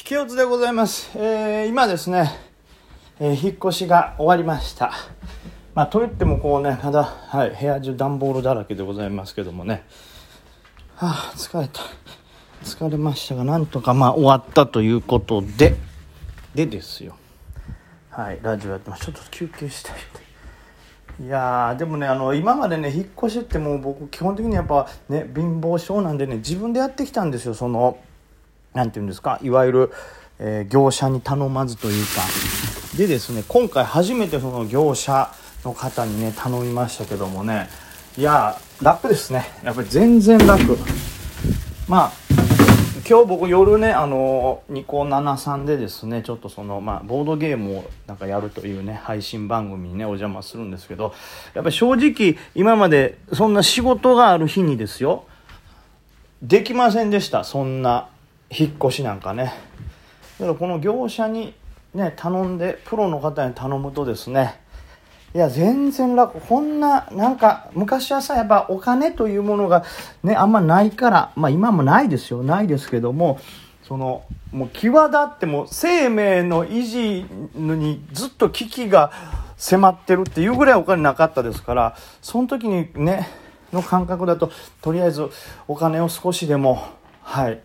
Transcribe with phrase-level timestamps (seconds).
[0.00, 1.10] 引き四つでございます。
[1.14, 2.32] えー今ですね、
[3.20, 4.92] えー引っ越しが終わりました。
[5.74, 9.84] まあ、といってもこうね、まだ、はい、部屋中段ボールだらけでございますけどもね。
[10.96, 11.82] はあ、疲れた。
[12.64, 15.76] 疲れましたが、なんとかまあ終わったということで、
[16.54, 17.14] でですよ。
[18.08, 19.04] はい、ラジオやってます。
[19.04, 19.96] ちょっと休憩したい
[21.22, 27.98] いやでもねあの今までね引っ越しってもう僕基本的にやっぱね貧乏症なんでね自分でやってきたんですよその
[28.74, 29.92] なんていうんですかいわゆる、
[30.38, 32.22] えー業者に頼まずというか。
[32.96, 35.32] でですね今回初めてその業者
[35.64, 37.68] の方にね頼みましたけどもね。
[38.16, 39.46] いや楽ですね。
[39.62, 40.76] やっぱり全然楽
[41.88, 42.12] まあ
[43.08, 51.12] 今日僕夜ねあのニコ73でですねちょっとそのまあボードゲームをなんかやるというね配信番組にねお邪魔するんですけど
[51.54, 55.24] やっぱり正直今までそんな仕事がある日にですよ
[56.42, 57.44] できませんでした。
[57.44, 58.08] そんな
[58.50, 59.54] 引っ越しなんかね。
[60.38, 61.54] だからこの業者に
[61.94, 64.60] ね頼んでプロの方に頼むとですね。
[65.34, 66.40] いや全然楽。
[66.40, 69.84] こんななんか昔はさやっぱお金というものが
[70.24, 72.42] ねあんまないからまあ今もないですよ。
[72.42, 73.38] ないですけども
[73.84, 79.12] そのもう際立っても生命の維持にずっと危機が
[79.56, 83.28] 迫ってるっていうぐらいお金なかったですからその時にね
[83.72, 85.28] の感覚だととりあえず
[85.68, 86.82] お金を少しでも
[87.22, 87.60] はい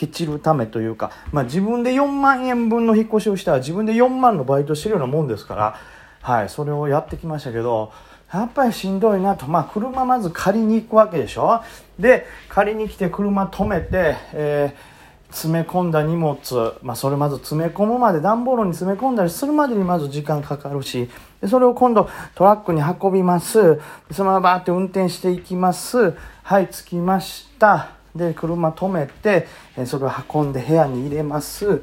[0.00, 5.76] きっちるためというか、まあ、自分で4万円分の引っ越しをしたら自分で4万のバイトしてるようなもんですから、
[6.22, 7.92] はい、それをやってきましたけど
[8.32, 11.62] やっぱりしんどいなと、まあ、車まず借りに行くわけでしょ。
[11.98, 21.08] で借りに来て車止めて、えー詰め込んだ荷物、まあ、それまず詰め込むまで段ボールに詰め込んだりするまでにまず時間かかるし
[21.40, 23.80] でそれを今度トラックに運びます。
[24.10, 26.14] そのままバーって運転していきます。
[26.42, 27.99] はい着きました。
[28.14, 29.46] で車止めて
[29.86, 31.82] それを運んで部屋に入れます。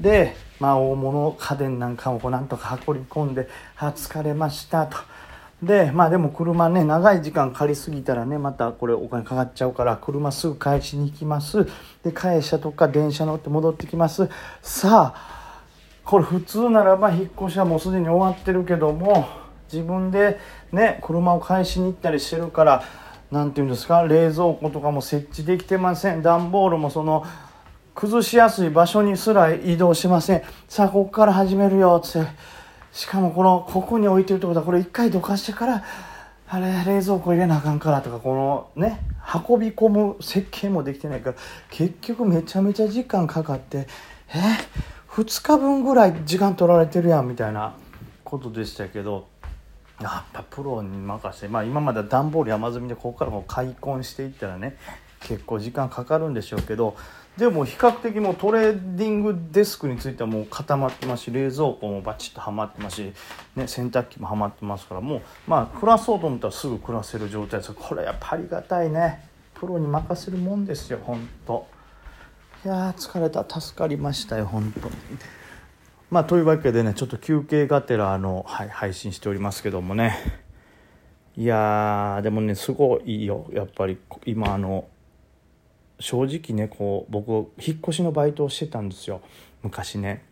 [0.00, 4.96] で、まあ、大物家電なんかをこうなんとか運び込んで「あ疲れました」と。
[5.62, 11.66] でまあでも車ね長い時間借りすぎたらねまたこれお金かかっちゃうから車すぐ返しに行きます。
[12.04, 14.28] で返したとか電車乗って戻ってきます。
[14.60, 15.62] さあ
[16.04, 19.26] これ普通ならば引っ越しはもうすでに終わってるけども
[19.72, 20.38] 自分で
[20.72, 22.82] ね車を返しに行ったりしてるから
[23.30, 26.22] 何て言うんですか冷蔵庫とかも設置できてません。
[26.22, 27.24] 段ボールもその
[27.94, 30.42] 崩しやすい場所にすら移動しません。
[30.68, 32.26] さあここから始めるよって。
[32.96, 35.84] しかもこのここに置いてるってことはこれ一回どかしてから
[36.48, 39.00] あれ冷蔵庫入れなあかんからとかこのね
[39.46, 41.36] 運び込む設計もできてないから
[41.68, 43.86] 結局めちゃめちゃ時間かかって
[44.28, 44.40] え
[45.10, 47.74] 2日分ぐらい時間取られてるやんみたいな
[48.24, 49.26] ことでしたけど。
[50.00, 54.76] やっぱプロに任せてまあ今まで段ボール山積みでここからこう開墾していったらね
[55.20, 56.96] 結構時間かかるんでしょうけど
[57.36, 63.12] でも比較的もうトレーディングデスクについてはもう固まってますし冷蔵庫もバチッとはまってますし、
[63.56, 67.72] ね、洗濯機もはまってますからもうまあ暮らそうと思ったらすぐ暮らせる状態です。
[67.72, 69.28] これやっぱありがたいね。
[69.54, 71.66] プロに任せるもんですよ本当。
[72.64, 73.44] いやー疲れた。
[73.60, 74.88] 助かりましたよ本当
[76.10, 80.16] まあというわけでねちょっと休憩がてらあの、はい、配信しておりますけどもね。
[81.36, 83.46] いやでもねすごいよ。
[83.52, 84.88] やっぱり今あの
[85.98, 89.20] 正直ねこう僕引っ越しのバイトをしてたんですよ。
[89.62, 90.24] 昔ね。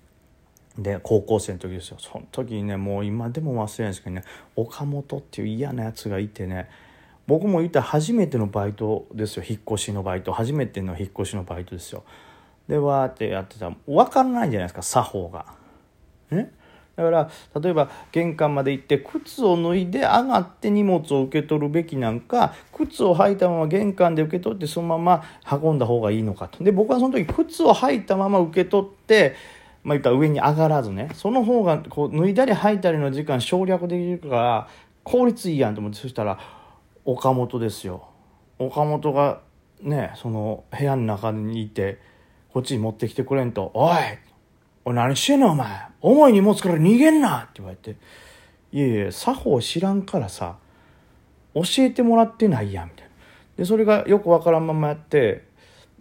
[0.78, 1.96] で高校生の時ですよ。
[1.98, 4.24] その時にねもう今でも忘れないですけどね
[4.54, 6.70] 岡本っていう嫌なやつがいてね
[7.26, 9.44] 僕も言ったら初めてのバイトですよ。
[9.46, 10.32] 引っ越しのバイト。
[10.32, 12.04] 初めての引っ越しのバイトですよ。
[12.68, 13.66] でわーってやってた。
[13.68, 15.63] ら分からないじゃないですか作法が。
[16.34, 16.50] ね。
[16.96, 17.30] だから
[17.60, 26.62] 例えば玄関まで行って靴を脱いで上がって荷物を受け取るべきなんか靴を履いたまま玄関で受け取ってそのまま運んだ方がいいのかと。
[26.62, 29.34] で僕はその時靴を履いたまま受け取って
[29.82, 34.68] まあ言った上に上がらずねその方がこう脱いだり履いたりの時間省略できるから
[35.02, 36.38] 効率いいやんと思ってそしたら
[37.04, 38.08] 岡本ですよ。
[38.58, 39.40] 岡本が
[39.82, 41.98] ねその部屋の中にいて
[42.52, 43.96] こっちに持ってきてくれんと「おい
[44.84, 45.66] お何してんのお前。
[46.00, 47.96] 重い荷物から逃げんな!」って言われて
[48.72, 50.56] 「いやいや作法知らんからさ
[51.54, 53.10] 教えてもらってないやん」みたいな。
[53.56, 55.44] でそれがよくわからんままやって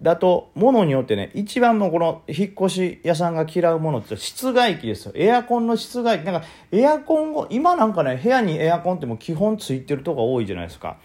[0.01, 5.13] だと物によってね一番もうこの引っ越し屋さんが嫌うものって室外機ですよ。
[5.15, 6.25] エアコンの室外機。
[6.25, 10.97] なんかエアコンを今なんかね部屋にエアコンってもう基本ついてるとこが多いじゃないですか。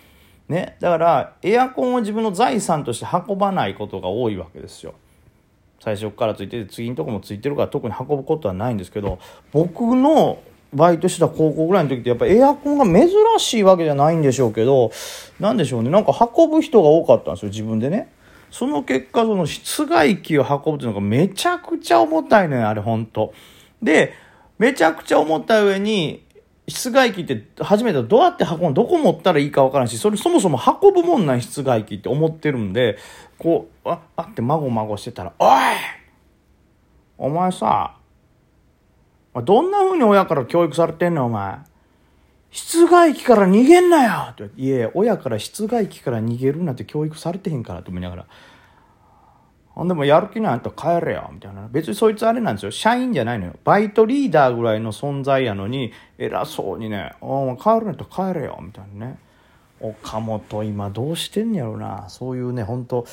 [0.48, 0.76] ね。
[0.80, 4.94] だからエアコンを自分の財産として運ばないことが多いわけですよ。
[5.80, 9.18] 最初からついてて次のとこもついてるから特に運ぶことはないんですけど
[9.52, 10.40] 僕の
[10.74, 13.08] バイトしてた高校ぐらいの時ってやっぱエアコンが珍
[13.38, 14.90] しいわけじゃないんでしょうけど
[15.40, 18.12] なんでしょうねなんか運ぶ人が多かったんですよ自分でね
[18.50, 23.32] その結果、その室外機を運ぶっていうのがめちゃくちゃ重たいのよ、あれ、ほんと。
[23.82, 24.14] で、
[24.58, 26.24] めちゃくちゃ重たい上に、
[26.68, 32.98] 室外機って初めてどうやって運ぶどこ持ったらいいかわからんし、それそもそも運ぶもんない室外機って思ってるんで、
[33.38, 35.50] こう、あ、あってまごまごしてたら、おい
[37.16, 37.96] お前さ、
[39.34, 41.58] どんな風に親から教育されてんのお前。
[42.50, 48.26] 室外機から逃げんなよっていえ、親から室外機から逃げるなんて教育されてへんからと思いながら。
[49.78, 51.68] ほんでもやる気ないと帰れよみたいな。
[51.70, 52.72] 別にそいつあれなんですよ。
[52.72, 53.54] 社員じゃないのよ。
[53.62, 59.18] バイトリーダーぐらいの存在やのに、偉そうにね、お前帰るんやったら帰れよみたいなね。
[59.78, 62.06] 岡本今どうしてんやろな。
[62.08, 63.06] そういうね、本当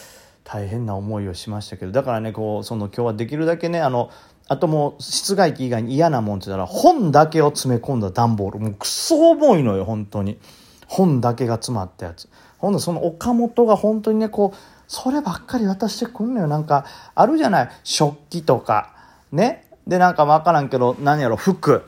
[0.44, 1.92] 大変な思いをしましたけど。
[1.92, 4.10] だからね、こう、その今日はできるだけね、あの、
[4.48, 8.60] あともう室外機以外に嫌なもんって言ったら本だけを詰め込んだ段ボール。
[8.60, 10.40] もうクソ重いのよ、本当に。
[10.88, 12.28] 本だけが詰まったやつ。
[12.58, 16.48] ほんでその岡本が本当にね、こう、そればっかり渡してくんのよ。
[16.48, 16.86] なんか、
[17.16, 17.70] あるじゃない。
[17.84, 18.94] 食器とか。
[19.32, 19.70] ね。
[19.88, 21.84] で、なんかわからんけど、何やろ、服。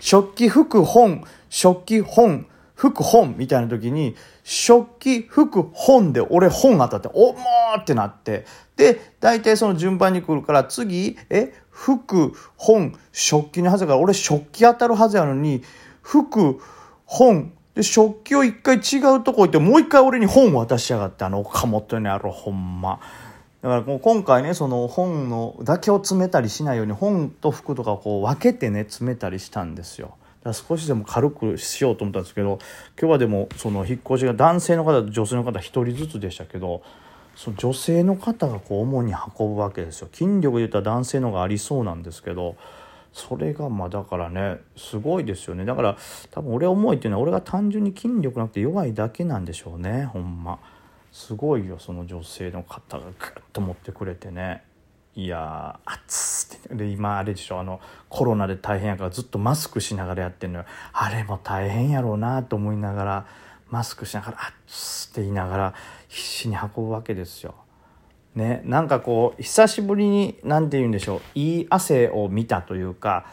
[0.00, 1.24] 食器、服、本。
[1.48, 2.46] 食器、本。
[2.74, 3.34] 服、本。
[3.36, 4.14] みたいな時に、
[4.44, 8.46] 食器、服、本で俺本当たって、おもーってなって。
[8.76, 15.62] で、大体その順番に来るから、次、え、服、本、食器のはずだから、俺食器当たるはずやのに、
[16.02, 16.60] 服、
[17.04, 22.98] 本、で、食器を一回違うとこ行って、もう一回俺に本渡しやがって、あの、岡本にあるほんま。
[23.62, 30.16] だからもう今回ね、その本のだけを詰めたりしないように、本と服とかをこう分けてね、詰めたりしたんですよ。
[30.42, 32.58] だから少しでも軽くしようと思ったんですけど、
[33.00, 36.82] 今日はでも、その引っ越しが男性の方と女性の方一人ずつでしたけど、
[37.36, 42.56] その女性の方がこう主に運ぶわけですよ筋力で言ったら男性の方がありそうなんですけど
[43.18, 45.64] それがまあだからねすごいですよね。
[45.64, 45.96] だから
[46.30, 50.04] 多分俺重いっていうのは俺が単純に筋力なくて弱いだけなんでしょうね。
[50.04, 50.58] ほんま。
[51.10, 54.62] すごいよその女性の方がグッと持ってくれてね。
[55.16, 56.74] いやー熱って。
[56.76, 60.64] で今あれでしょあのコロナで大変やからずっとマスクしながらやってんのよ。
[60.92, 63.26] あれも大変やろうなと思いながら
[63.68, 64.38] マスクしながら
[64.68, 65.74] 「熱っ」って言いながら
[66.06, 67.54] 必死に運ぶわけですよ。
[68.38, 73.26] ね、なんかこう久しぶりに何て言うんでしょういい汗を見たというか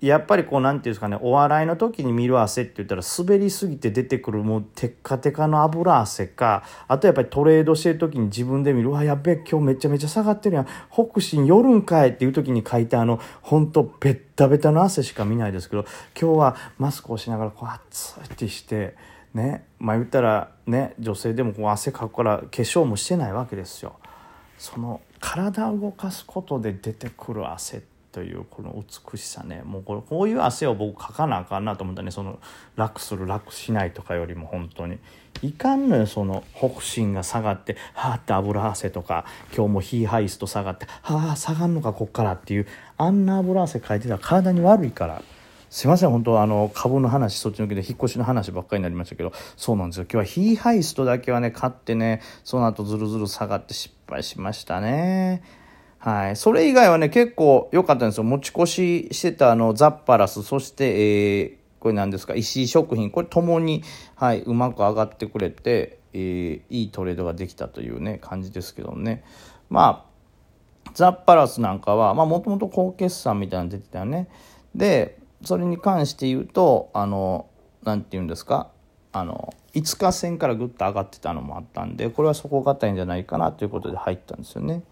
[0.00, 15.84] やっぱりこう何て言うんですかねお笑いの時に見る汗って言ったら滑りすぎて出てくるもうテッカテカの油汗かあとやっぱりトレードしてる時に自分で見る「うわやべえ今日めちゃめちゃ下がってるやん北進夜んかい」っていう時に書いたあのほんとベッタベタの汗しか見ないですけど
[16.18, 18.94] 今日はマスクをしながらこう熱いってして。
[19.34, 23.96] ねまあ言ったらね女性でもこう汗かくから化粧もしてないわけですよ。
[24.58, 28.72] その体を動かすことで出てくる汗というこの
[29.12, 29.62] 美しさね。
[29.64, 32.12] もうこれこういう汗を僕かかなあかんなと思ったね。
[32.12, 32.38] その
[32.76, 34.98] 楽する楽しないとかよりも本当に。
[35.42, 39.24] いかんのよその北進が下がってはあって油汗とか
[39.54, 45.22] 今日もヒーハイスト下がってはあ下がんのかこっからっていうあんな油汗かいてたら体に悪いから。
[45.70, 50.04] すいません、本当あの、株の話、そっちのけで引っ越しの話ばっかりになりましたけど、そうなんですよ。
[50.04, 55.42] 今日はヒーハイストだけはね、買ってね、その後ずるずる下がって失敗しましたね。
[55.98, 56.36] はい。
[56.36, 58.24] それ以外はね、結構良かったんですよ。
[58.24, 63.82] 持ち越ししてたあの、ザッパラス、そして、えー、これ何ですか、石井食品、これともに、
[64.14, 69.24] はい、うまく上がってくれて、えー、いいトレードができたというね、感じですけどね。
[69.70, 70.04] ま
[70.86, 74.28] あ、ザッパラスなんかは、まあ、もともと高決算みたいなの出てたよね。
[74.74, 77.46] で、それに関して言うとあの
[77.82, 78.70] 何て言うんですか？
[79.16, 84.82] あの5日線からぐっと上がってたのもあったんでこれは底堅いんじゃないかなということで入ったんですよね。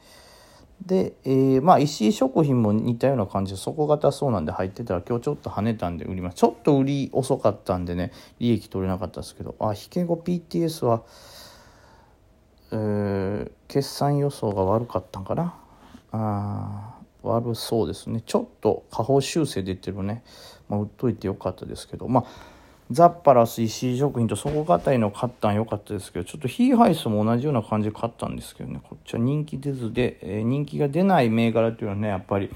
[0.87, 6.37] で、えー、まあ石井食品も似たような感じで底堅そうなんで入ってたら今日ちょっと跳ねたんで売ります。
[6.37, 11.03] ちょっと売り遅かったんでね利益取れなかったですけどあ引け後 PTS は、
[12.71, 15.57] えー、決算予想が悪かったんかな？
[16.13, 18.23] あ悪そうですね。
[18.25, 20.23] ちょっと下方修正出てるね、
[20.69, 22.07] まあ、売っといてよかったですけど。
[22.07, 22.62] まあ
[22.93, 28.81] ザッパラス石井食品と底堅いの買ったんよかったですけどちょっとヒーハイスも同じような感じで買ったんですけどね。
[28.83, 32.51] こっちは人気出ずで、えー、人気が出ない銘柄っていうのはねやっぱり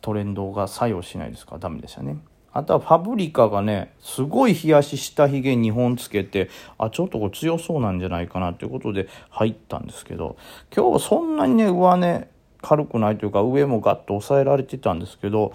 [0.00, 1.52] トレンドが作用しないですか。
[1.52, 2.16] らダメでしたね。
[2.54, 10.36] あとはファブリカがね、すごい冷やし下髭2本つけて、あ、ちょっとこれ強そうなんじゃないかなということで入ったんですけど、
[10.74, 12.28] 今日そんなにね、上値
[12.62, 15.52] 軽くないというか上もガッと抑えられてたんですけど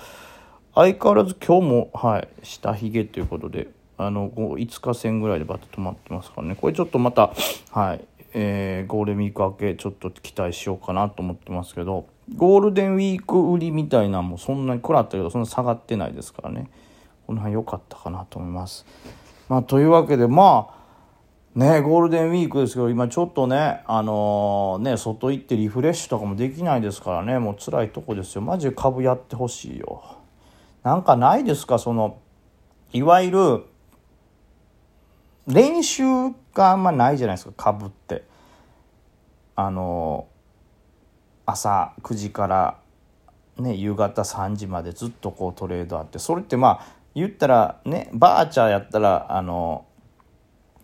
[0.75, 6.55] 相変わらず今日もはい下髭ということであの5日線ぐらいでバッと止まってますからね。
[6.55, 7.31] これちょっとまた
[7.71, 16.69] はいえー、ゴールデンウィーク明けちょっと期待しようかなと思ってますけどゴールデンウィーク売りみたいなもそんなに食らったけどそんな下がってないですからね。
[17.25, 18.85] この辺良かったかなと思います。
[19.49, 20.69] まあ、というわけでま
[21.55, 27.39] あねゴールデンウィークですけど今ちょっとねあのー、ね外行ってリフレッシュとかもできないですからね。
[27.39, 28.41] もう辛いとこですよ。
[28.41, 30.03] マジで株やってほしいよ。
[30.83, 31.79] なんかないですか？
[31.79, 32.19] その
[32.93, 33.63] いわゆる
[35.47, 36.03] 練習
[36.53, 38.23] があんまないじゃないですかかぶって。
[39.55, 40.27] あの、
[41.47, 42.77] 朝9時から
[43.57, 46.85] ね夕方3時までずっとこうトレードあってそれってまあ
[47.15, 49.85] 言ったらねバーチャーやったらあの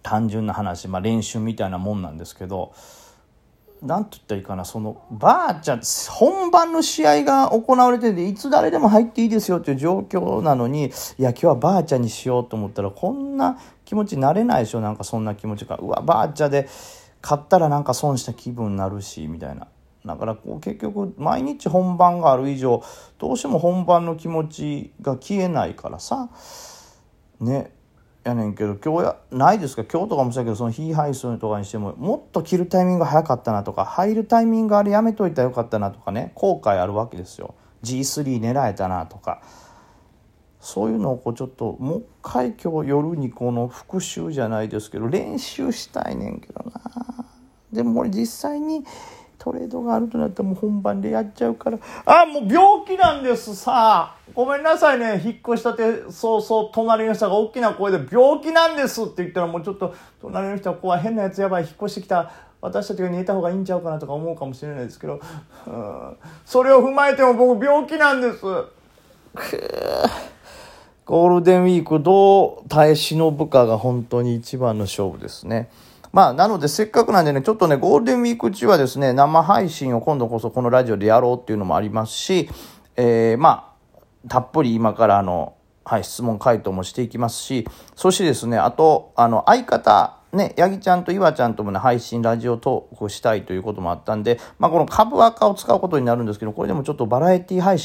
[0.01, 2.73] 単純な話、まあ、練習みたいなもんなんですけど
[3.83, 15.77] 何て言ったらいいかなそのバーチャー本番の試合が行われてていつ誰でも入っていいですよっていう状況なのにいや今日はバーチャーにしようと思ったらこんな気持ちになれないでしょなんかそんな気持ちが。
[15.77, 16.67] うわバーチャーで
[17.21, 19.67] 勝ったらなんか損した気分になるしみたいな。
[20.05, 22.83] だからこう結局毎日本番がある以上
[23.19, 26.29] どうしても本番の気持ちが消えないからさ。
[27.39, 27.71] ね。
[28.23, 29.83] やねんけど今日やないですか？
[29.83, 36.31] 今日とかもそうやけどその非配送とかにしてももっと切るタイミング早かったなとか入るタイミングあれやめといたらよかったなとかね。
[36.35, 37.53] 後悔あるわけですよ。
[37.83, 39.41] G3 狙えたなとか
[40.61, 47.25] そういうのをこうちょっともう一回今日夜にこの復習じゃないですけど練習したいねんけどな。
[47.73, 48.85] でも俺実際に
[49.37, 51.79] トレードがあるとなったらもう本番でやっちゃうから。
[52.05, 54.22] あもう病気なんですさあ。
[54.35, 55.21] ごめんなさいね。
[55.23, 65.19] 引っ越したてそうそう隣の人が大きな声で「病気なんです」って言ったらもうちょっと隣の人は怖い変なやつやばい引っ越してきた私たちが寝た方がいいんちゃうかなとか思うかもしれないですけど、
[66.45, 68.41] それを踏まえても僕病気なんです。
[71.05, 75.69] ゴールデンウィークどう耐え忍ぶかが本当に一番の勝負ですね。
[76.13, 82.49] まあ、なので、せっかくなんでね、ちょっとね、ゴールデンウィーク中はですね、生配信を今度こそこのラジオでやろうっていうのもありますし、
[82.95, 83.72] えー、まあ、
[84.27, 97.81] たっぷり今からあの、はい、質問回答もしていきますし、そしてですね、あと、あの、相方、ね、ヤギちゃんと岩ちゃんともね、配信、ラジオトークしたいということもあったんで、まあ、この株赤を使うことになるんですけど、これでもちょっとバラエティ配信